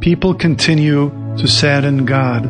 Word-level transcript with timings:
people 0.00 0.34
continue 0.34 1.10
to 1.38 1.48
sadden 1.48 2.04
God. 2.04 2.46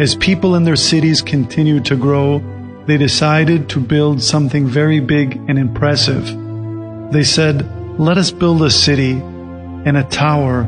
As 0.00 0.14
people 0.14 0.54
in 0.54 0.64
their 0.64 0.76
cities 0.76 1.22
continued 1.22 1.84
to 1.86 1.96
grow, 1.96 2.42
they 2.86 2.96
decided 2.96 3.68
to 3.70 3.80
build 3.80 4.22
something 4.22 4.66
very 4.66 5.00
big 5.00 5.36
and 5.48 5.58
impressive. 5.58 6.24
They 7.12 7.24
said, 7.24 7.68
Let 7.98 8.18
us 8.18 8.30
build 8.30 8.62
a 8.62 8.70
city 8.70 9.12
and 9.12 9.96
a 9.96 10.04
tower 10.04 10.64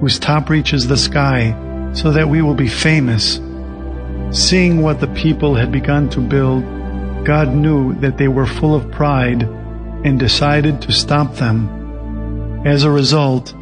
whose 0.00 0.18
top 0.18 0.50
reaches 0.50 0.86
the 0.86 0.96
sky 0.96 1.54
so 1.94 2.12
that 2.12 2.28
we 2.28 2.42
will 2.42 2.54
be 2.54 2.68
famous. 2.68 3.40
Seeing 4.32 4.80
what 4.80 5.00
the 5.00 5.08
people 5.08 5.54
had 5.54 5.72
begun 5.72 6.08
to 6.10 6.20
build, 6.20 6.62
God 7.24 7.54
knew 7.54 7.94
that 8.00 8.16
they 8.16 8.28
were 8.28 8.46
full 8.46 8.74
of 8.74 8.90
pride 8.90 9.42
and 9.42 10.18
decided 10.18 10.80
to 10.82 10.92
stop 10.92 11.34
them. 11.36 12.64
As 12.66 12.84
a 12.84 12.90
result, 12.90 13.54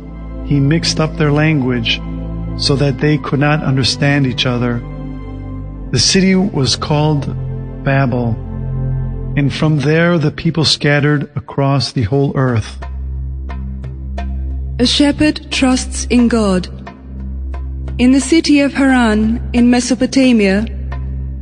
He 0.48 0.60
mixed 0.60 0.98
up 0.98 1.16
their 1.16 1.30
language 1.30 2.00
so 2.56 2.74
that 2.76 2.98
they 2.98 3.18
could 3.18 3.38
not 3.38 3.62
understand 3.62 4.26
each 4.26 4.46
other. 4.46 4.80
The 5.90 5.98
city 5.98 6.34
was 6.34 6.74
called 6.74 7.26
Babel, 7.84 8.30
and 9.36 9.52
from 9.52 9.80
there 9.80 10.16
the 10.16 10.30
people 10.30 10.64
scattered 10.64 11.30
across 11.36 11.92
the 11.92 12.04
whole 12.04 12.32
earth. 12.34 12.78
A 14.78 14.86
shepherd 14.86 15.52
trusts 15.52 16.06
in 16.06 16.28
God. 16.28 16.68
In 17.98 18.12
the 18.12 18.20
city 18.20 18.60
of 18.60 18.72
Haran 18.72 19.50
in 19.52 19.70
Mesopotamia, 19.70 20.66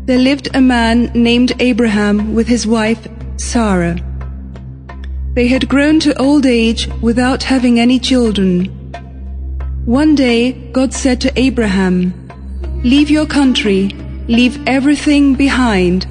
there 0.07 0.19
lived 0.19 0.49
a 0.53 0.61
man 0.61 1.13
named 1.15 1.53
Abraham 1.61 2.35
with 2.35 2.49
his 2.49 2.67
wife 2.67 3.07
Sarah. 3.37 3.99
They 5.35 5.47
had 5.47 5.69
grown 5.69 6.01
to 6.01 6.19
old 6.21 6.45
age 6.45 6.89
without 7.01 7.45
having 7.45 7.79
any 7.79 8.01
children. 8.01 8.76
One 9.87 10.17
day, 10.17 10.51
God 10.73 10.93
said 10.93 11.21
to 11.21 11.39
Abraham, 11.39 12.13
Leave 12.83 13.09
your 13.09 13.25
country, 13.25 13.95
leave 14.27 14.59
everything 14.67 15.37
behind 15.37 16.09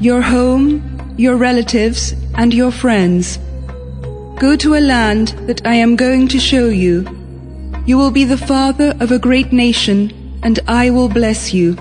your 0.00 0.20
home, 0.20 1.14
your 1.16 1.36
relatives, 1.36 2.12
and 2.34 2.52
your 2.52 2.70
friends. 2.70 3.38
Go 4.38 4.54
to 4.56 4.74
a 4.74 4.84
land 4.84 5.28
that 5.46 5.66
I 5.66 5.76
am 5.76 5.96
going 5.96 6.28
to 6.28 6.38
show 6.38 6.68
you. 6.68 7.08
You 7.86 7.96
will 7.96 8.10
be 8.10 8.24
the 8.24 8.36
father 8.36 8.94
of 9.00 9.10
a 9.10 9.18
great 9.18 9.50
nation, 9.50 10.12
and 10.42 10.60
I 10.68 10.90
will 10.90 11.08
bless 11.08 11.54
you. 11.54 11.74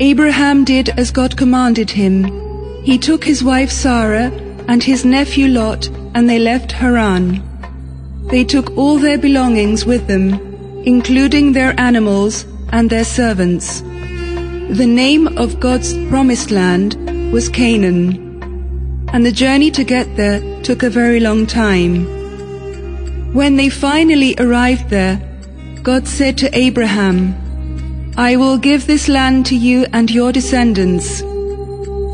Abraham 0.00 0.64
did 0.64 0.88
as 0.88 1.10
God 1.10 1.36
commanded 1.36 1.90
him. 1.90 2.82
He 2.82 2.96
took 2.96 3.24
his 3.24 3.44
wife 3.44 3.70
Sarah 3.70 4.32
and 4.68 4.82
his 4.82 5.04
nephew 5.04 5.48
Lot, 5.48 5.88
and 6.14 6.30
they 6.30 6.38
left 6.38 6.72
Haran. 6.72 7.42
They 8.30 8.44
took 8.44 8.76
all 8.76 8.98
their 8.98 9.18
belongings 9.18 9.84
with 9.84 10.06
them, 10.06 10.40
including 10.84 11.52
their 11.52 11.78
animals 11.78 12.46
and 12.72 12.90
their 12.90 13.04
servants. 13.04 13.80
The 13.80 14.86
name 14.86 15.38
of 15.38 15.60
God's 15.60 15.94
promised 16.08 16.50
land 16.50 16.96
was 17.32 17.48
Canaan, 17.48 19.08
and 19.12 19.24
the 19.24 19.32
journey 19.32 19.70
to 19.72 19.84
get 19.84 20.16
there 20.16 20.40
took 20.62 20.82
a 20.82 20.90
very 20.90 21.20
long 21.20 21.46
time. 21.46 22.06
When 23.34 23.56
they 23.56 23.68
finally 23.68 24.34
arrived 24.38 24.88
there, 24.88 25.20
God 25.82 26.08
said 26.08 26.38
to 26.38 26.58
Abraham, 26.58 27.34
I 28.16 28.36
will 28.36 28.56
give 28.56 28.86
this 28.86 29.08
land 29.08 29.44
to 29.46 29.56
you 29.56 29.86
and 29.92 30.10
your 30.10 30.32
descendants. 30.32 31.22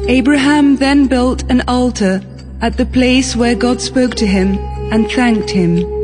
Abraham 0.08 0.76
then 0.76 1.06
built 1.06 1.44
an 1.50 1.62
altar 1.68 2.20
at 2.60 2.76
the 2.76 2.86
place 2.86 3.36
where 3.36 3.54
God 3.54 3.80
spoke 3.80 4.14
to 4.16 4.26
him 4.26 4.58
and 4.90 5.10
thanked 5.10 5.50
him. 5.50 5.99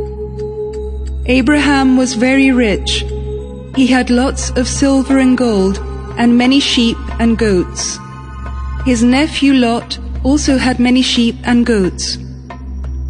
Abraham 1.29 1.97
was 1.97 2.15
very 2.15 2.53
rich. 2.53 3.05
He 3.75 3.89
had 3.89 4.11
lots 4.11 4.51
of 4.51 4.69
silver 4.69 5.19
and 5.19 5.37
gold 5.37 5.79
and 6.19 6.39
many 6.39 6.61
sheep 6.61 6.97
and 7.19 7.37
goats. 7.37 7.99
His 8.85 9.03
nephew 9.03 9.55
Lot 9.55 9.98
also 10.23 10.57
had 10.57 10.79
many 10.79 11.03
sheep 11.03 11.35
and 11.42 11.67
goats. 11.67 12.17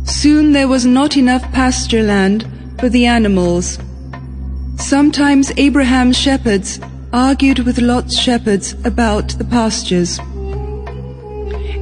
Soon 0.05 0.53
there 0.53 0.67
was 0.67 0.87
not 0.87 1.19
enough 1.19 1.43
pasture 1.53 2.03
land 2.03 2.49
for 2.79 2.89
the 2.89 3.05
animals. 3.05 3.79
Sometimes 4.77 5.53
Abraham's 5.59 6.17
shepherds 6.17 6.81
argued 7.13 7.61
with 7.61 7.79
Lot's 7.79 8.19
shepherds 8.19 8.75
about 8.85 9.29
the 9.39 9.45
pastures. 9.45 10.19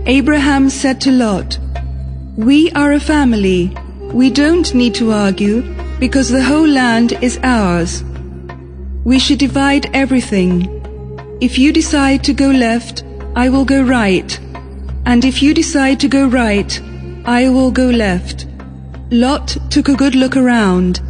Abraham 0.07 0.69
said 0.69 1.01
to 1.03 1.13
Lot, 1.13 1.59
We 2.37 2.73
are 2.73 2.93
a 2.93 3.01
family. 3.01 3.77
We 4.13 4.31
don't 4.31 4.75
need 4.75 4.95
to 4.97 5.13
argue 5.13 5.74
because 5.99 6.29
the 6.29 6.43
whole 6.43 6.67
land 6.67 7.13
is 7.23 7.39
ours. 7.43 8.03
We 9.05 9.19
should 9.19 9.39
divide 9.39 9.91
everything. 9.95 10.69
If 11.41 11.59
you 11.59 11.73
decide 11.73 12.25
to 12.25 12.33
go 12.33 12.51
left, 12.51 13.05
I 13.37 13.49
will 13.49 13.65
go 13.65 13.83
right. 13.83 14.39
And 15.07 15.25
if 15.25 15.43
you 15.43 15.55
decide 15.55 16.01
to 16.01 16.09
go 16.09 16.27
right, 16.27 16.81
I 17.27 17.49
will 17.49 17.71
go 17.71 17.87
left. 17.91 18.47
Lot 19.11 19.57
took 19.71 19.89
a 19.89 19.95
good 19.95 20.15
look 20.15 20.37
around. 20.37 21.01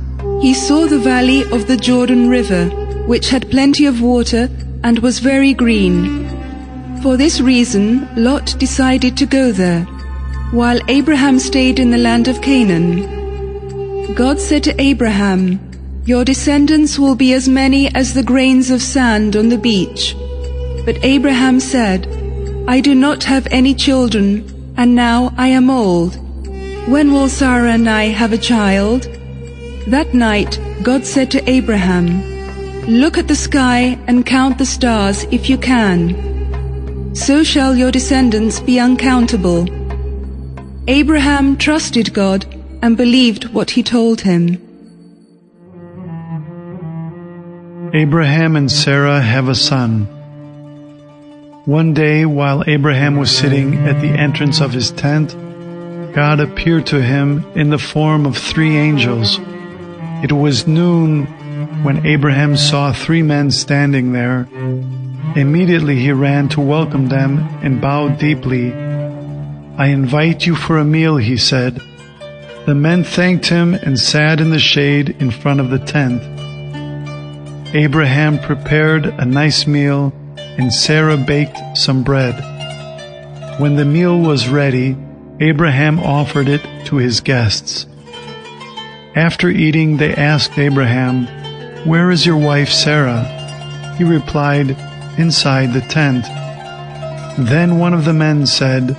He 0.43 0.55
saw 0.55 0.87
the 0.87 0.99
valley 0.99 1.43
of 1.53 1.67
the 1.67 1.77
Jordan 1.77 2.29
River, 2.29 2.67
which 3.07 3.31
had 3.31 3.51
plenty 3.51 3.87
of 3.87 4.03
water 4.03 4.49
and 4.83 4.99
was 4.99 5.19
very 5.19 5.55
green. 5.55 6.29
For 7.03 7.17
this 7.17 7.41
reason, 7.41 8.09
Lot 8.17 8.55
decided 8.59 9.17
to 9.19 9.27
go 9.27 9.53
there, 9.53 9.85
while 10.51 10.81
Abraham 10.89 11.39
stayed 11.39 11.79
in 11.79 11.91
the 11.91 11.99
land 11.99 12.29
of 12.29 12.43
Canaan. 12.43 13.24
God 14.13 14.39
said 14.39 14.63
to 14.65 14.81
Abraham, 14.81 15.59
Your 16.05 16.25
descendants 16.25 16.99
will 16.99 17.15
be 17.15 17.33
as 17.33 17.49
many 17.49 17.93
as 17.95 18.13
the 18.13 18.23
grains 18.23 18.71
of 18.71 18.83
sand 18.83 19.35
on 19.35 19.49
the 19.49 19.59
beach. 19.59 20.15
But 20.85 21.03
Abraham 21.03 21.59
said, 21.59 22.07
I 22.69 22.81
do 22.81 22.95
not 22.95 23.25
have 23.25 23.49
any 23.51 23.75
children, 23.75 24.75
and 24.77 24.95
now 24.95 25.33
I 25.39 25.49
am 25.49 25.71
old. 25.71 26.17
When 26.87 27.13
will 27.13 27.29
Sarah 27.29 27.73
and 27.73 27.89
I 27.89 28.05
have 28.05 28.33
a 28.33 28.39
child? 28.39 29.05
That 29.89 30.13
night, 30.13 30.61
God 30.83 31.07
said 31.07 31.31
to 31.33 31.51
Abraham, 31.51 32.23
Look 32.87 33.17
at 33.17 33.27
the 33.27 33.35
sky 33.35 33.99
and 34.07 34.27
count 34.27 34.59
the 34.59 34.67
stars 34.67 35.25
if 35.33 35.49
you 35.49 35.57
can. 35.57 37.15
So 37.17 37.43
shall 37.43 37.75
your 37.75 37.91
descendants 37.91 38.61
be 38.61 38.79
uncountable. 38.79 39.67
Abraham 40.87 41.57
trusted 41.57 42.13
God 42.13 42.54
and 42.85 42.99
believed 42.99 43.45
what 43.55 43.71
he 43.71 43.83
told 43.83 44.21
him. 44.21 44.61
Abraham 47.95 48.57
and 48.57 48.71
Sarah 48.71 49.23
have 49.23 49.49
a 49.49 49.55
son. 49.55 50.05
One 51.65 51.95
day, 51.95 52.27
while 52.27 52.63
Abraham 52.67 53.17
was 53.17 53.35
sitting 53.35 53.77
at 53.89 54.03
the 54.03 54.09
entrance 54.09 54.61
of 54.61 54.75
his 54.75 54.91
tent, 54.91 55.35
God 56.13 56.41
appeared 56.41 56.85
to 56.89 57.01
him 57.01 57.51
in 57.55 57.71
the 57.71 57.79
form 57.79 58.27
of 58.27 58.37
three 58.37 58.77
angels. 58.77 59.39
It 60.23 60.33
was 60.33 60.67
noon 60.67 61.25
when 61.85 62.05
Abraham 62.05 62.55
saw 62.55 62.93
three 62.93 63.23
men 63.23 63.51
standing 63.51 64.13
there. 64.13 64.47
Immediately 65.37 66.01
he 66.01 66.13
ran 66.13 66.51
to 66.51 66.61
welcome 66.61 67.09
them 67.09 67.39
and 67.63 67.81
bowed 67.81 68.19
deeply. 68.19 68.75
I 68.75 69.87
invite 69.87 70.45
you 70.45 70.55
for 70.55 70.77
a 70.77 70.85
meal, 70.85 71.17
he 71.17 71.39
said. 71.39 71.81
The 72.67 72.75
men 72.75 73.05
thanked 73.05 73.47
him 73.47 73.75
and 73.75 74.01
sat 74.01 74.41
in 74.41 74.49
the 74.49 74.59
shade 74.59 75.17
in 75.19 75.31
front 75.31 75.61
of 75.61 75.69
the 75.69 75.79
tent. 75.79 76.23
Abraham 77.75 78.39
prepared 78.39 79.05
a 79.05 79.27
nice 79.27 79.67
meal 79.67 80.15
and 80.39 80.73
Sarah 80.73 81.19
baked 81.19 81.59
some 81.77 82.03
bread. 82.03 82.35
When 83.61 83.77
the 83.77 83.85
meal 83.85 84.19
was 84.19 84.49
ready, 84.49 84.97
Abraham 85.41 85.99
offered 86.01 86.49
it 86.49 86.63
to 86.87 86.97
his 86.97 87.21
guests. 87.21 87.87
After 89.15 89.51
eating, 89.51 89.99
they 89.99 90.15
asked 90.15 90.59
Abraham, 90.59 91.27
Where 91.87 92.11
is 92.11 92.25
your 92.25 92.39
wife 92.39 92.71
Sarah? 92.71 93.25
He 93.99 94.05
replied, 94.05 94.71
Inside 95.19 95.75
the 95.75 95.83
tent. 95.83 96.25
Then 97.47 97.79
one 97.79 97.93
of 97.93 98.07
the 98.07 98.15
men 98.15 98.47
said, 98.47 98.97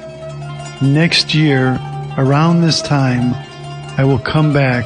Next 0.84 1.34
year, 1.34 1.80
around 2.18 2.62
this 2.62 2.82
time, 2.82 3.34
I 3.98 4.04
will 4.04 4.20
come 4.20 4.52
back, 4.52 4.86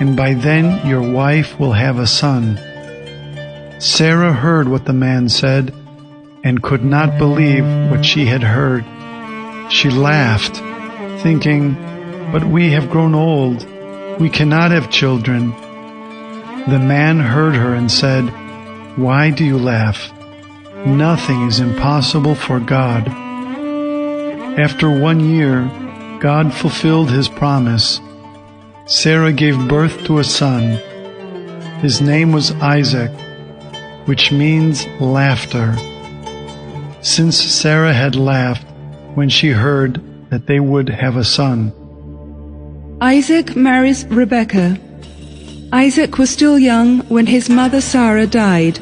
and 0.00 0.16
by 0.16 0.34
then 0.34 0.86
your 0.86 1.02
wife 1.02 1.58
will 1.58 1.72
have 1.72 1.98
a 1.98 2.06
son. 2.06 2.56
Sarah 3.80 4.32
heard 4.32 4.68
what 4.68 4.84
the 4.84 4.92
man 4.92 5.28
said 5.28 5.74
and 6.44 6.62
could 6.62 6.84
not 6.84 7.18
believe 7.18 7.64
what 7.90 8.04
she 8.04 8.26
had 8.26 8.42
heard. 8.42 8.84
She 9.72 9.90
laughed, 9.90 10.56
thinking, 11.22 11.74
But 12.32 12.44
we 12.44 12.70
have 12.70 12.90
grown 12.90 13.14
old. 13.14 13.66
We 14.20 14.30
cannot 14.30 14.70
have 14.70 14.90
children. 14.90 15.50
The 16.68 16.78
man 16.78 17.18
heard 17.18 17.54
her 17.54 17.74
and 17.74 17.90
said, 17.90 18.24
Why 18.96 19.30
do 19.30 19.44
you 19.44 19.58
laugh? 19.58 20.12
Nothing 20.86 21.42
is 21.48 21.60
impossible 21.60 22.34
for 22.34 22.60
God. 22.60 23.08
After 24.58 24.90
one 24.90 25.20
year, 25.20 25.70
God 26.20 26.52
fulfilled 26.54 27.10
his 27.10 27.28
promise. 27.28 28.00
Sarah 28.88 29.34
gave 29.34 29.68
birth 29.68 30.04
to 30.04 30.18
a 30.18 30.24
son. 30.24 30.78
His 31.82 32.00
name 32.00 32.32
was 32.32 32.52
Isaac, 32.52 33.10
which 34.06 34.32
means 34.32 34.86
laughter, 34.98 35.76
since 37.02 37.36
Sarah 37.36 37.92
had 37.92 38.16
laughed 38.16 38.66
when 39.14 39.28
she 39.28 39.50
heard 39.50 40.00
that 40.30 40.46
they 40.46 40.58
would 40.58 40.88
have 40.88 41.18
a 41.18 41.24
son. 41.24 41.70
Isaac 43.02 43.54
marries 43.54 44.06
Rebekah. 44.06 44.78
Isaac 45.70 46.16
was 46.16 46.30
still 46.30 46.58
young 46.58 47.00
when 47.08 47.26
his 47.26 47.50
mother 47.50 47.82
Sarah 47.82 48.26
died. 48.26 48.78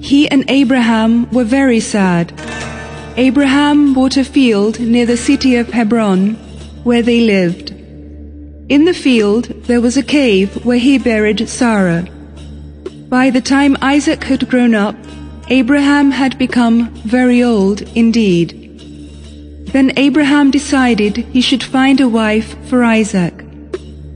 He 0.00 0.30
and 0.30 0.48
Abraham 0.48 1.30
were 1.30 1.44
very 1.44 1.80
sad. 1.80 2.32
Abraham 3.18 3.92
bought 3.92 4.16
a 4.16 4.24
field 4.24 4.80
near 4.80 5.04
the 5.04 5.18
city 5.18 5.56
of 5.56 5.68
Hebron, 5.68 6.36
where 6.84 7.02
they 7.02 7.20
lived. 7.20 7.73
In 8.66 8.86
the 8.86 8.94
field 8.94 9.44
there 9.66 9.82
was 9.82 9.98
a 9.98 10.02
cave 10.02 10.64
where 10.64 10.78
he 10.78 10.96
buried 10.96 11.46
Sarah. 11.48 12.08
By 13.10 13.28
the 13.28 13.42
time 13.42 13.76
Isaac 13.82 14.24
had 14.24 14.48
grown 14.48 14.74
up, 14.74 14.96
Abraham 15.48 16.10
had 16.10 16.38
become 16.38 16.88
very 17.04 17.42
old 17.42 17.82
indeed. 17.94 18.60
Then 19.72 19.92
Abraham 19.98 20.50
decided 20.50 21.18
he 21.18 21.42
should 21.42 21.62
find 21.62 22.00
a 22.00 22.08
wife 22.08 22.56
for 22.68 22.82
Isaac. 22.82 23.34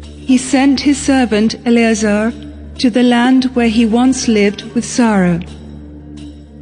He 0.04 0.38
sent 0.38 0.80
his 0.80 0.96
servant 0.98 1.54
Eleazar 1.66 2.32
to 2.78 2.88
the 2.88 3.02
land 3.02 3.44
where 3.54 3.68
he 3.68 3.84
once 3.84 4.28
lived 4.28 4.62
with 4.74 4.84
Sarah. 4.84 5.42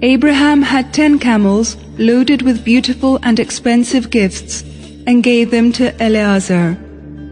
Abraham 0.02 0.62
had 0.62 0.92
ten 0.92 1.20
camels 1.20 1.76
loaded 1.98 2.42
with 2.42 2.64
beautiful 2.64 3.20
and 3.22 3.38
expensive 3.38 4.10
gifts 4.10 4.62
and 5.06 5.22
gave 5.22 5.52
them 5.52 5.70
to 5.72 5.94
Eliezer. 6.02 6.76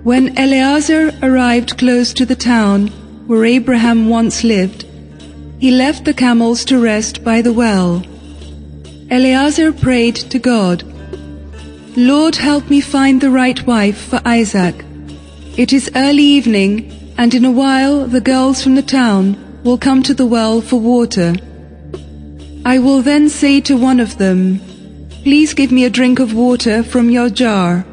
When 0.05 0.37
Eleazar 0.37 1.13
arrived 1.23 1.79
close 1.79 2.13
to 2.13 2.27
the 2.27 2.37
town 2.37 2.89
where 3.27 3.47
Abraham 3.47 4.11
once 4.11 4.45
lived, 4.45 4.85
he 5.59 5.71
left 5.71 6.05
the 6.05 6.13
camels 6.13 6.63
to 6.67 6.79
rest 6.79 7.25
by 7.25 7.41
the 7.41 7.55
well. 7.55 8.03
Eleazar 9.11 9.73
prayed 9.73 10.17
to 10.17 10.39
God, 10.39 10.83
Lord, 11.97 12.37
help 12.37 12.69
me 12.69 12.83
find 12.83 13.19
the 13.19 13.31
right 13.31 13.67
wife 13.67 13.97
for 13.97 14.21
Isaac. 14.27 14.85
It 15.57 15.73
is 15.73 15.91
early 15.97 16.23
evening, 16.23 17.15
and 17.17 17.33
in 17.33 17.47
a 17.47 17.51
while 17.51 18.07
the 18.07 18.21
girls 18.21 18.63
from 18.63 18.75
the 18.75 18.83
town 18.83 19.39
will 19.65 19.79
come 19.79 20.03
to 20.03 20.13
the 20.13 20.27
well 20.27 20.61
for 20.61 20.81
water. 20.81 21.33
I 22.67 22.79
will 22.79 23.01
then 23.01 23.31
say 23.31 23.63
to 23.63 23.75
one 23.75 24.01
of 24.01 24.19
them, 24.19 24.61
Please 25.23 25.55
give 25.55 25.73
me 25.73 25.87
a 25.87 25.97
drink 25.99 26.19
of 26.19 26.35
water 26.35 26.83
from 26.83 27.09
your 27.09 27.31
jar. 27.31 27.87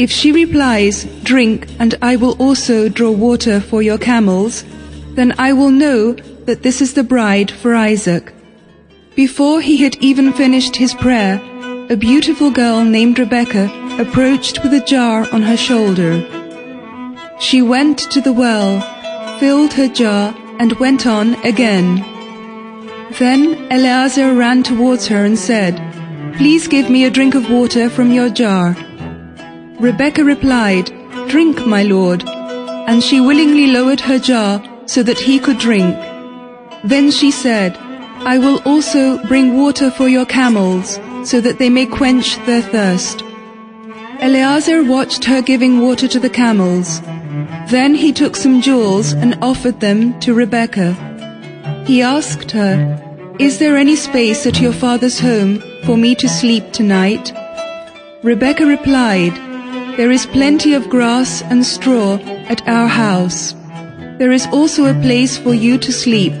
If 0.00 0.10
she 0.10 0.32
replies, 0.32 1.04
Drink, 1.24 1.66
and 1.78 1.94
I 2.00 2.16
will 2.16 2.34
also 2.38 2.88
draw 2.88 3.10
water 3.10 3.60
for 3.60 3.82
your 3.82 3.98
camels, 3.98 4.64
then 5.10 5.34
I 5.36 5.52
will 5.52 5.70
know 5.70 6.12
that 6.46 6.62
this 6.62 6.80
is 6.80 6.94
the 6.94 7.04
bride 7.04 7.50
for 7.50 7.74
Isaac. 7.74 8.32
Before 9.14 9.60
he 9.60 9.76
had 9.76 9.96
even 9.96 10.32
finished 10.32 10.76
his 10.76 10.94
prayer, 10.94 11.38
a 11.90 11.98
beautiful 11.98 12.50
girl 12.50 12.82
named 12.82 13.18
Rebecca 13.18 13.68
approached 13.98 14.62
with 14.62 14.72
a 14.72 14.80
jar 14.80 15.28
on 15.34 15.42
her 15.42 15.58
shoulder. 15.58 16.24
She 17.38 17.60
went 17.60 17.98
to 18.10 18.22
the 18.22 18.32
well, 18.32 18.80
filled 19.38 19.74
her 19.74 19.88
jar, 19.88 20.34
and 20.58 20.80
went 20.80 21.06
on 21.06 21.34
again. 21.44 21.96
Then 23.18 23.70
Eliezer 23.70 24.32
ran 24.32 24.62
towards 24.62 25.08
her 25.08 25.26
and 25.26 25.38
said, 25.38 25.76
Please 26.38 26.68
give 26.68 26.88
me 26.88 27.04
a 27.04 27.10
drink 27.10 27.34
of 27.34 27.50
water 27.50 27.90
from 27.90 28.12
your 28.12 28.30
jar. 28.30 28.74
Rebekah 29.80 30.24
replied, 30.24 30.92
Drink, 31.28 31.66
my 31.66 31.82
lord. 31.82 32.22
And 32.28 33.02
she 33.02 33.18
willingly 33.18 33.68
lowered 33.68 34.00
her 34.00 34.18
jar 34.18 34.62
so 34.84 35.02
that 35.02 35.18
he 35.18 35.38
could 35.38 35.58
drink. 35.58 35.96
Then 36.84 37.10
she 37.10 37.30
said, 37.30 37.78
I 37.78 38.36
will 38.36 38.60
also 38.66 39.16
bring 39.26 39.56
water 39.56 39.90
for 39.90 40.06
your 40.06 40.26
camels, 40.26 41.00
so 41.24 41.40
that 41.40 41.58
they 41.58 41.70
may 41.70 41.86
quench 41.86 42.36
their 42.44 42.60
thirst. 42.60 43.24
Eleazar 44.20 44.84
watched 44.84 45.24
her 45.24 45.40
giving 45.40 45.80
water 45.80 46.06
to 46.08 46.20
the 46.20 46.28
camels. 46.28 47.00
Then 47.70 47.94
he 47.94 48.12
took 48.12 48.36
some 48.36 48.60
jewels 48.60 49.14
and 49.14 49.38
offered 49.40 49.80
them 49.80 50.20
to 50.20 50.34
Rebekah. 50.34 51.84
He 51.86 52.02
asked 52.02 52.50
her, 52.50 53.34
Is 53.38 53.58
there 53.58 53.78
any 53.78 53.96
space 53.96 54.46
at 54.46 54.60
your 54.60 54.74
father's 54.74 55.20
home 55.20 55.62
for 55.84 55.96
me 55.96 56.14
to 56.16 56.28
sleep 56.28 56.72
tonight? 56.72 57.32
Rebekah 58.22 58.66
replied, 58.66 59.49
there 60.00 60.10
is 60.10 60.24
plenty 60.24 60.72
of 60.72 60.88
grass 60.88 61.42
and 61.50 61.62
straw 61.62 62.16
at 62.48 62.66
our 62.66 62.88
house. 62.88 63.54
There 64.16 64.32
is 64.32 64.46
also 64.46 64.86
a 64.86 64.98
place 65.02 65.36
for 65.36 65.52
you 65.52 65.76
to 65.76 65.92
sleep. 65.92 66.32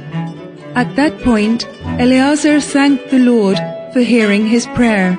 At 0.74 0.96
that 0.96 1.20
point, 1.20 1.68
Eleazar 1.98 2.58
thanked 2.62 3.10
the 3.10 3.18
Lord 3.18 3.58
for 3.92 4.00
hearing 4.00 4.46
his 4.46 4.66
prayer. 4.68 5.10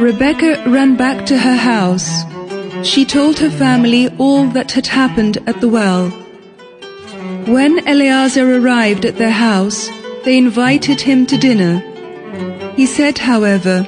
Rebecca 0.00 0.60
ran 0.66 0.96
back 0.96 1.26
to 1.26 1.38
her 1.38 1.54
house. 1.54 2.24
She 2.82 3.04
told 3.04 3.38
her 3.38 3.50
family 3.50 4.08
all 4.18 4.48
that 4.48 4.72
had 4.72 4.88
happened 4.88 5.38
at 5.46 5.60
the 5.60 5.68
well. 5.68 6.10
When 7.46 7.86
Eleazar 7.86 8.56
arrived 8.58 9.04
at 9.04 9.16
their 9.16 9.38
house, 9.50 9.88
they 10.24 10.36
invited 10.36 11.00
him 11.00 11.24
to 11.26 11.38
dinner. 11.38 11.78
He 12.74 12.86
said, 12.86 13.16
however, 13.18 13.86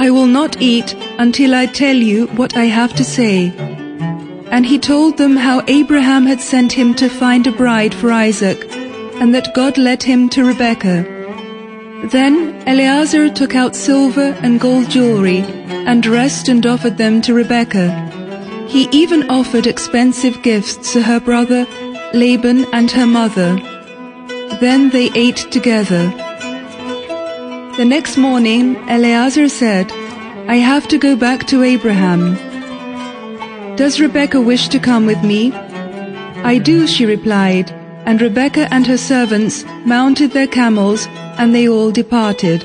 I 0.00 0.10
will 0.10 0.28
not 0.28 0.62
eat 0.62 0.94
until 1.18 1.54
I 1.54 1.66
tell 1.66 1.96
you 1.96 2.26
what 2.28 2.56
I 2.56 2.66
have 2.66 2.94
to 2.94 3.04
say. 3.04 3.52
And 4.50 4.64
he 4.64 4.78
told 4.78 5.16
them 5.16 5.36
how 5.36 5.64
Abraham 5.66 6.26
had 6.26 6.40
sent 6.40 6.72
him 6.72 6.94
to 6.94 7.08
find 7.08 7.46
a 7.46 7.52
bride 7.52 7.94
for 7.94 8.12
Isaac, 8.12 8.64
and 9.20 9.34
that 9.34 9.54
God 9.54 9.76
led 9.76 10.04
him 10.04 10.28
to 10.30 10.44
Rebekah. 10.44 11.04
Then 12.12 12.62
Eleazar 12.66 13.28
took 13.28 13.56
out 13.56 13.74
silver 13.74 14.36
and 14.40 14.60
gold 14.60 14.88
jewelry 14.88 15.40
and 15.88 16.00
dressed 16.00 16.48
and 16.48 16.64
offered 16.64 16.96
them 16.96 17.20
to 17.22 17.34
Rebekah. 17.34 17.90
He 18.68 18.88
even 18.92 19.28
offered 19.28 19.66
expensive 19.66 20.42
gifts 20.42 20.92
to 20.92 21.02
her 21.02 21.18
brother 21.18 21.66
Laban 22.14 22.66
and 22.72 22.90
her 22.92 23.06
mother. 23.06 23.56
Then 24.60 24.90
they 24.90 25.10
ate 25.14 25.50
together. 25.50 26.27
The 27.78 27.84
next 27.84 28.16
morning, 28.16 28.74
Eleazar 28.88 29.48
said, 29.48 29.92
I 30.48 30.56
have 30.56 30.88
to 30.88 30.98
go 30.98 31.14
back 31.14 31.46
to 31.46 31.62
Abraham. 31.62 32.34
Does 33.76 34.00
Rebekah 34.00 34.40
wish 34.40 34.66
to 34.70 34.80
come 34.80 35.06
with 35.06 35.22
me? 35.22 35.52
I 36.42 36.58
do, 36.58 36.88
she 36.88 37.06
replied, 37.06 37.70
and 38.04 38.20
Rebekah 38.20 38.66
and 38.74 38.84
her 38.88 38.96
servants 38.98 39.64
mounted 39.86 40.32
their 40.32 40.48
camels 40.48 41.06
and 41.38 41.54
they 41.54 41.68
all 41.68 41.92
departed. 41.92 42.64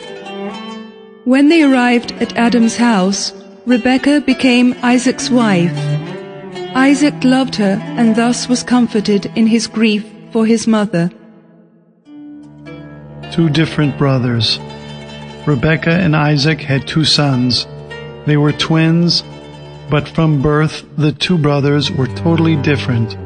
When 1.26 1.48
they 1.48 1.62
arrived 1.62 2.14
at 2.14 2.36
Adam's 2.36 2.78
house, 2.78 3.34
Rebekah 3.68 4.22
became 4.22 4.74
Isaac's 4.82 5.30
wife. 5.30 5.78
Isaac 6.74 7.24
loved 7.24 7.54
her 7.58 7.78
and 8.00 8.16
thus 8.16 8.50
was 8.50 8.64
comforted 8.64 9.28
in 9.36 9.46
his 9.46 9.68
grief 9.68 10.12
for 10.32 10.48
his 10.48 10.66
mother. 10.66 11.12
Two 13.32 13.50
different 13.52 13.96
brothers. 14.00 14.60
Rebekah 15.46 15.92
and 15.92 16.16
Isaac 16.16 16.62
had 16.62 16.88
two 16.88 17.04
sons. 17.04 17.68
They 18.26 18.38
were 18.38 18.54
twins, 18.54 19.24
but 19.90 20.08
from 20.08 20.42
birth 20.42 20.86
the 20.98 21.12
two 21.12 21.38
brothers 21.38 21.92
were 21.92 22.08
totally 22.08 22.56
different. 22.56 23.18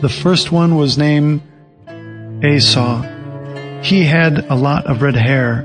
The 0.00 0.08
first 0.08 0.50
one 0.50 0.74
was 0.74 0.98
named 0.98 1.40
Esau. 2.44 3.02
He 3.82 4.04
had 4.04 4.50
a 4.50 4.56
lot 4.56 4.86
of 4.86 5.02
red 5.02 5.14
hair. 5.14 5.64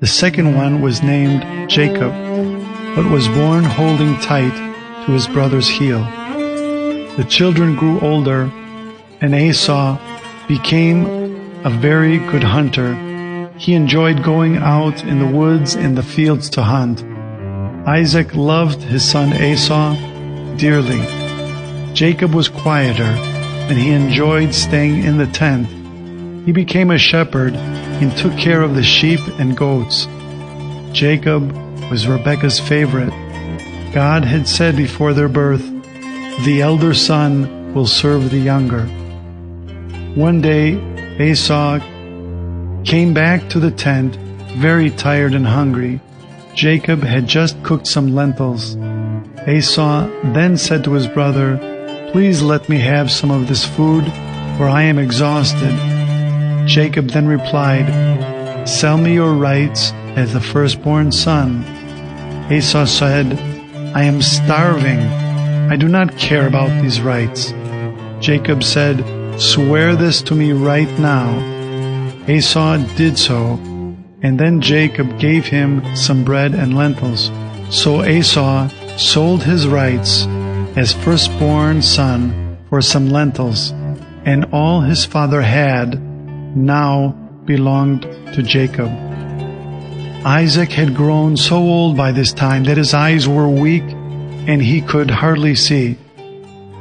The 0.00 0.06
second 0.06 0.54
one 0.54 0.80
was 0.80 1.02
named 1.02 1.68
Jacob, 1.68 2.12
but 2.94 3.10
was 3.10 3.28
born 3.28 3.64
holding 3.64 4.18
tight 4.20 4.54
to 5.04 5.12
his 5.12 5.26
brother's 5.26 5.68
heel. 5.68 6.00
The 7.18 7.26
children 7.28 7.76
grew 7.76 8.00
older, 8.00 8.50
and 9.20 9.34
Esau 9.34 9.98
became 10.46 11.04
a 11.66 11.70
very 11.70 12.16
good 12.16 12.44
hunter 12.44 12.94
he 13.58 13.74
enjoyed 13.74 14.22
going 14.22 14.56
out 14.56 15.02
in 15.04 15.18
the 15.18 15.26
woods 15.26 15.74
and 15.74 15.98
the 15.98 16.02
fields 16.02 16.48
to 16.50 16.62
hunt. 16.62 17.04
Isaac 17.88 18.34
loved 18.34 18.80
his 18.82 19.08
son 19.08 19.32
Esau 19.34 19.94
dearly. 20.56 21.04
Jacob 21.92 22.34
was 22.34 22.48
quieter, 22.48 23.02
and 23.02 23.76
he 23.76 23.90
enjoyed 23.90 24.54
staying 24.54 25.02
in 25.02 25.18
the 25.18 25.26
tent. 25.26 25.66
He 26.46 26.52
became 26.52 26.90
a 26.90 26.98
shepherd 26.98 27.54
and 27.54 28.16
took 28.16 28.36
care 28.38 28.62
of 28.62 28.76
the 28.76 28.82
sheep 28.84 29.20
and 29.40 29.56
goats. 29.56 30.06
Jacob 30.92 31.50
was 31.90 32.06
Rebekah's 32.06 32.60
favorite. 32.60 33.10
God 33.92 34.24
had 34.24 34.46
said 34.46 34.76
before 34.76 35.12
their 35.14 35.28
birth, 35.28 35.66
the 36.44 36.60
elder 36.62 36.94
son 36.94 37.74
will 37.74 37.86
serve 37.86 38.30
the 38.30 38.38
younger. 38.38 38.86
One 40.14 40.40
day, 40.40 40.78
Esau 41.18 41.80
came 42.84 43.12
back 43.12 43.48
to 43.50 43.60
the 43.60 43.70
tent, 43.70 44.16
very 44.56 44.90
tired 44.90 45.34
and 45.34 45.46
hungry. 45.46 46.00
Jacob 46.54 47.02
had 47.02 47.26
just 47.26 47.62
cooked 47.62 47.86
some 47.86 48.14
lentils. 48.14 48.76
Esau 49.46 50.08
then 50.32 50.56
said 50.56 50.84
to 50.84 50.92
his 50.92 51.06
brother, 51.06 51.58
Please 52.12 52.42
let 52.42 52.68
me 52.68 52.78
have 52.78 53.10
some 53.10 53.30
of 53.30 53.48
this 53.48 53.64
food, 53.64 54.04
for 54.56 54.68
I 54.68 54.82
am 54.82 54.98
exhausted. 54.98 55.74
Jacob 56.66 57.08
then 57.10 57.28
replied, 57.28 58.68
Sell 58.68 58.98
me 58.98 59.14
your 59.14 59.34
rights 59.34 59.92
as 60.16 60.32
the 60.32 60.40
firstborn 60.40 61.12
son. 61.12 61.64
Esau 62.50 62.84
said, 62.86 63.38
I 63.94 64.02
am 64.02 64.20
starving. 64.20 65.00
I 65.70 65.76
do 65.76 65.88
not 65.88 66.16
care 66.18 66.46
about 66.46 66.82
these 66.82 67.00
rights. 67.00 67.52
Jacob 68.20 68.64
said, 68.64 69.04
Swear 69.40 69.94
this 69.96 70.22
to 70.22 70.34
me 70.34 70.52
right 70.52 70.90
now. 70.98 71.57
Esau 72.28 72.76
did 72.94 73.16
so, 73.16 73.54
and 74.20 74.38
then 74.38 74.60
Jacob 74.60 75.18
gave 75.18 75.46
him 75.46 75.82
some 75.96 76.24
bread 76.24 76.54
and 76.54 76.76
lentils. 76.76 77.30
So 77.70 78.04
Esau 78.04 78.68
sold 78.98 79.42
his 79.42 79.66
rights 79.66 80.26
as 80.76 80.92
firstborn 80.92 81.80
son 81.80 82.58
for 82.68 82.82
some 82.82 83.08
lentils, 83.08 83.70
and 84.26 84.44
all 84.52 84.82
his 84.82 85.06
father 85.06 85.40
had 85.40 85.98
now 86.54 87.10
belonged 87.46 88.02
to 88.34 88.42
Jacob. 88.42 88.90
Isaac 90.26 90.70
had 90.70 90.94
grown 90.94 91.36
so 91.36 91.56
old 91.56 91.96
by 91.96 92.12
this 92.12 92.34
time 92.34 92.64
that 92.64 92.76
his 92.76 92.92
eyes 92.92 93.26
were 93.26 93.48
weak 93.48 93.84
and 93.84 94.60
he 94.60 94.82
could 94.82 95.10
hardly 95.10 95.54
see. 95.54 95.94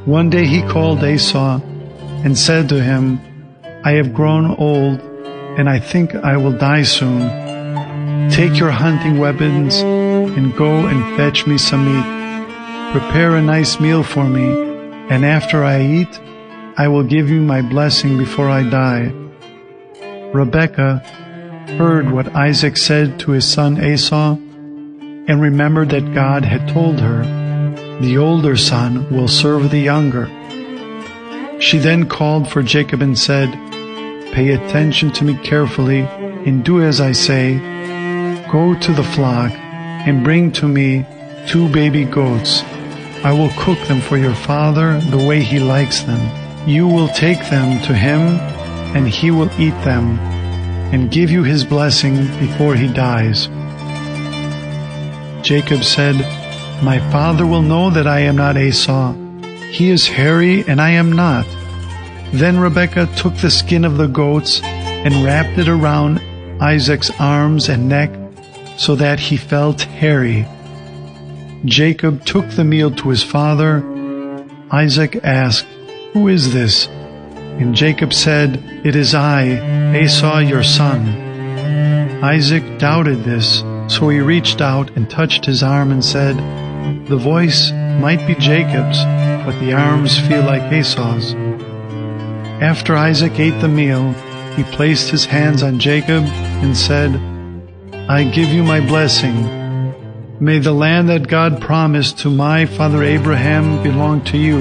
One 0.04 0.30
day 0.30 0.46
he 0.46 0.62
called 0.62 1.04
Esau 1.04 1.62
and 2.26 2.38
said 2.38 2.68
to 2.70 2.84
him, 2.84 3.22
I 3.86 3.92
have 3.92 4.14
grown 4.14 4.56
old 4.56 5.07
and 5.58 5.68
I 5.68 5.80
think 5.80 6.14
I 6.14 6.38
will 6.38 6.52
die 6.52 6.84
soon. 6.84 8.30
Take 8.30 8.60
your 8.60 8.70
hunting 8.70 9.18
weapons 9.18 9.76
and 9.78 10.56
go 10.56 10.86
and 10.86 11.18
fetch 11.18 11.48
me 11.48 11.58
some 11.58 11.86
meat. 11.86 12.92
Prepare 12.92 13.36
a 13.36 13.42
nice 13.42 13.80
meal 13.80 14.04
for 14.04 14.24
me, 14.24 14.46
and 15.10 15.26
after 15.26 15.64
I 15.64 15.82
eat, 15.82 16.20
I 16.78 16.88
will 16.88 17.04
give 17.04 17.30
you 17.32 17.42
my 17.42 17.64
blessing 17.64 18.20
before 18.20 18.48
I 18.48 18.70
die. 18.70 19.12
Rebekah 20.32 21.00
heard 21.80 22.12
what 22.12 22.36
Isaac 22.36 22.78
said 22.78 23.20
to 23.22 23.32
his 23.32 23.52
son 23.52 23.84
Esau 23.84 24.34
and 25.28 25.42
remembered 25.42 25.90
that 25.90 26.14
God 26.14 26.46
had 26.46 26.70
told 26.70 27.00
her, 27.00 27.24
The 28.00 28.18
older 28.18 28.56
son 28.58 29.10
will 29.10 29.28
serve 29.28 29.72
the 29.72 29.80
younger. 29.80 30.28
She 31.60 31.80
then 31.80 32.08
called 32.08 32.48
for 32.48 32.62
Jacob 32.62 33.02
and 33.02 33.18
said, 33.18 33.50
Pay 34.32 34.52
attention 34.52 35.12
to 35.14 35.24
me 35.24 35.36
carefully 35.44 36.02
and 36.46 36.64
do 36.64 36.82
as 36.82 37.02
I 37.02 37.12
say. 37.12 37.58
Go 38.52 38.78
to 38.80 38.94
the 38.94 39.04
flock 39.04 39.52
and 39.52 40.24
bring 40.24 40.52
to 40.54 40.68
me 40.68 41.06
two 41.48 41.68
baby 41.70 42.06
goats. 42.06 42.62
I 43.24 43.34
will 43.34 43.50
cook 43.58 43.80
them 43.88 44.00
for 44.02 44.18
your 44.18 44.36
father 44.36 45.00
the 45.02 45.18
way 45.18 45.42
he 45.42 45.60
likes 45.60 46.02
them. 46.04 46.22
You 46.68 46.88
will 46.88 47.08
take 47.10 47.50
them 47.50 47.82
to 47.84 47.94
him 47.94 48.22
and 48.96 49.08
he 49.08 49.32
will 49.32 49.50
eat 49.60 49.78
them 49.84 50.20
and 50.94 51.12
give 51.12 51.30
you 51.32 51.44
his 51.44 51.64
blessing 51.66 52.28
before 52.40 52.76
he 52.76 52.88
dies. 52.88 53.48
Jacob 55.46 55.84
said, 55.84 56.16
My 56.84 57.00
father 57.12 57.46
will 57.46 57.62
know 57.62 57.90
that 57.90 58.08
I 58.08 58.20
am 58.20 58.36
not 58.38 58.58
Esau. 58.58 59.14
He 59.72 59.90
is 59.90 60.08
hairy 60.08 60.64
and 60.68 60.80
I 60.80 60.92
am 60.92 61.12
not. 61.12 61.46
Then 62.34 62.60
Rebekah 62.60 63.10
took 63.16 63.36
the 63.36 63.50
skin 63.50 63.86
of 63.86 63.98
the 63.98 64.08
goats 64.08 64.62
and 64.64 65.24
wrapped 65.24 65.58
it 65.58 65.70
around 65.70 66.20
Isaac's 66.62 67.12
arms 67.20 67.70
and 67.70 67.88
neck 67.88 68.12
so 68.78 68.96
that 68.96 69.20
he 69.20 69.38
felt 69.38 69.82
hairy. 69.82 70.46
Jacob 71.66 72.26
took 72.26 72.50
the 72.50 72.64
meal 72.64 72.92
to 72.92 73.10
his 73.10 73.24
father. 73.24 73.84
Isaac 74.72 75.20
asked, 75.24 75.66
Who 76.14 76.28
is 76.28 76.54
this? 76.54 76.88
And 76.88 77.74
Jacob 77.74 78.14
said, 78.14 78.62
It 78.86 78.96
is 78.96 79.16
I, 79.16 79.96
Esau 79.98 80.40
your 80.40 80.64
son. 80.64 81.08
Isaac 82.24 82.78
doubted 82.78 83.24
this, 83.24 83.60
so 83.88 84.10
he 84.10 84.20
reached 84.20 84.62
out 84.62 84.92
and 84.96 85.10
touched 85.10 85.46
his 85.46 85.64
arm 85.64 85.92
and 85.92 86.04
said, 86.04 86.36
The 87.08 87.18
voice 87.18 87.72
might 87.72 88.26
be 88.28 88.36
Jacob's, 88.36 89.04
but 89.46 89.60
the 89.60 89.74
arms 89.74 90.20
feel 90.28 90.44
like 90.44 90.72
Esau's. 90.72 91.34
After 92.62 92.96
Isaac 92.96 93.40
ate 93.40 93.62
the 93.62 93.68
meal, 93.68 94.14
he 94.56 94.64
placed 94.64 95.12
his 95.12 95.26
hands 95.26 95.62
on 95.62 95.78
Jacob 95.78 96.24
and 96.24 96.76
said, 96.76 97.16
I 98.10 98.24
give 98.24 98.50
you 98.50 98.64
my 98.64 98.80
blessing. 98.80 99.44
May 100.40 100.58
the 100.58 100.72
land 100.72 101.10
that 101.10 101.28
God 101.28 101.62
promised 101.62 102.18
to 102.20 102.32
my 102.32 102.66
father 102.66 103.04
Abraham 103.04 103.84
belong 103.84 104.24
to 104.26 104.40
you. 104.40 104.58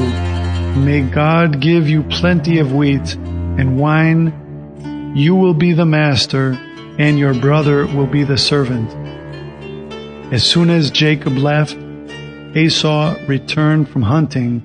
May 0.77 1.01
God 1.01 1.63
give 1.63 1.89
you 1.89 2.03
plenty 2.03 2.59
of 2.59 2.75
wheat 2.75 3.15
and 3.15 3.79
wine. 3.79 5.15
You 5.17 5.35
will 5.35 5.55
be 5.55 5.73
the 5.73 5.87
master, 5.87 6.51
and 6.99 7.19
your 7.19 7.33
brother 7.33 7.87
will 7.87 8.07
be 8.07 8.25
the 8.25 8.37
servant. 8.37 8.91
As 10.35 10.45
soon 10.45 10.69
as 10.69 10.91
Jacob 10.91 11.39
left, 11.39 11.75
Esau 12.55 13.17
returned 13.27 13.89
from 13.89 14.03
hunting. 14.03 14.63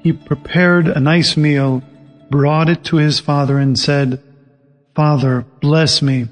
He 0.00 0.12
prepared 0.12 0.86
a 0.86 1.00
nice 1.00 1.36
meal, 1.36 1.82
brought 2.30 2.68
it 2.68 2.84
to 2.84 2.96
his 2.96 3.20
father, 3.20 3.58
and 3.58 3.78
said, 3.78 4.22
Father, 4.94 5.44
bless 5.60 6.00
me. 6.00 6.28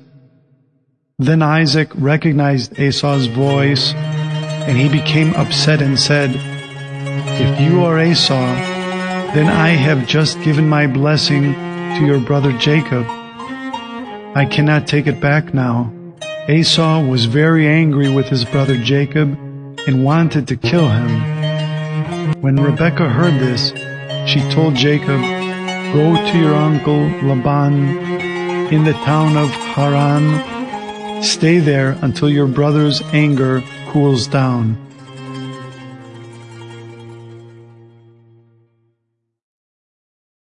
Then 1.18 1.42
Isaac 1.42 1.90
recognized 1.94 2.78
Esau's 2.78 3.26
voice, 3.26 3.92
and 3.92 4.78
he 4.78 4.88
became 4.88 5.34
upset 5.34 5.82
and 5.82 5.98
said, 5.98 6.30
If 7.40 7.60
you 7.60 7.84
are 7.84 8.00
Esau, 8.00 8.54
then 9.34 9.46
I 9.46 9.68
have 9.68 10.06
just 10.06 10.40
given 10.42 10.68
my 10.68 10.86
blessing 10.86 11.52
to 11.52 12.06
your 12.06 12.20
brother 12.20 12.52
Jacob. 12.58 13.04
I 14.36 14.46
cannot 14.50 14.86
take 14.86 15.06
it 15.06 15.20
back 15.20 15.52
now. 15.52 15.92
Esau 16.48 17.04
was 17.04 17.24
very 17.24 17.66
angry 17.66 18.08
with 18.08 18.26
his 18.26 18.44
brother 18.44 18.76
Jacob 18.78 19.36
and 19.86 20.04
wanted 20.04 20.48
to 20.48 20.56
kill 20.56 20.88
him. 20.88 22.40
When 22.40 22.56
Rebekah 22.56 23.08
heard 23.08 23.40
this, 23.40 23.72
she 24.30 24.40
told 24.50 24.74
Jacob, 24.74 25.20
Go 25.92 26.32
to 26.32 26.38
your 26.38 26.54
uncle 26.54 27.02
Laban 27.22 27.74
in 28.72 28.84
the 28.84 28.92
town 28.92 29.36
of 29.36 29.48
Haran 29.50 30.58
Stay 31.22 31.58
there 31.58 31.98
until 32.00 32.30
your 32.30 32.46
brother's 32.46 33.02
anger 33.12 33.62
cools 33.88 34.28
down. 34.28 34.87